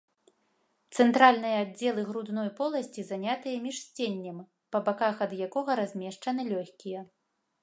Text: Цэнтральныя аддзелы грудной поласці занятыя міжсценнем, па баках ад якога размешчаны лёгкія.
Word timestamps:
Цэнтральныя 0.99 1.57
аддзелы 1.65 2.05
грудной 2.09 2.49
поласці 2.61 3.07
занятыя 3.11 3.57
міжсценнем, 3.69 4.37
па 4.73 4.77
баках 4.89 5.15
ад 5.27 5.31
якога 5.49 5.71
размешчаны 5.83 6.41
лёгкія. 6.53 6.99